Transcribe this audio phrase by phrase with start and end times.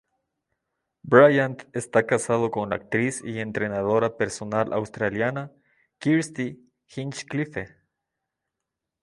[1.03, 5.51] Bryant está casado con la actriz y entrenadora personal australiana
[5.99, 7.75] Kirsty Hinchcliffe.